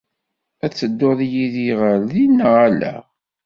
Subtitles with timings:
[0.65, 2.95] Ad tedduḍ yid-i ɣer din neɣ ala?